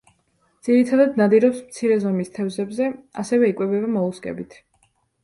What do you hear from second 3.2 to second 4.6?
ასევე იკვებება მოლუსკებით.